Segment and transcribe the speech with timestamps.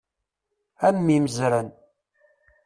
[0.87, 1.67] A mm imezran!